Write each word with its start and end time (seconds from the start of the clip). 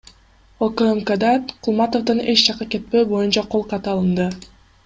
УКМКда 0.67 1.33
Кулматовдон 1.67 2.23
эч 2.35 2.43
жакка 2.47 2.69
кетпөө 2.77 3.05
боюнча 3.15 3.47
кол 3.53 3.67
каты 3.75 3.93
алынды. 3.97 4.31